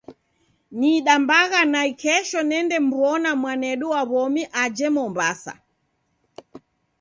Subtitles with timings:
[0.79, 5.53] Nidambagha naikesho nende mw'ona mwanedu wa w'omi aje Mwambasa.